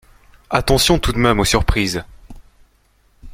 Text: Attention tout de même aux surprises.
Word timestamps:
Attention 0.49 0.97
tout 0.97 1.11
de 1.11 1.19
même 1.19 1.39
aux 1.39 1.45
surprises. 1.45 2.03